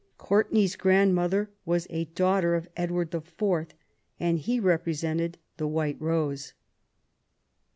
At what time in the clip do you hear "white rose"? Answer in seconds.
5.67-6.53